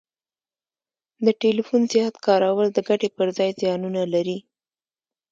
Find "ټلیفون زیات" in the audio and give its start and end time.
1.41-2.15